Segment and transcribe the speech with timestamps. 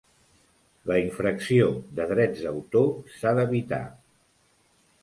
[0.91, 1.67] La infracció
[2.01, 3.85] de drets d'autor s'ha d'evitar.